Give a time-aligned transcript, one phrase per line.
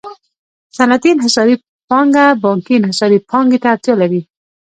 [0.77, 1.55] صنعتي انحصاري
[1.89, 4.21] پانګه بانکي انحصاري پانګې ته اړتیا لري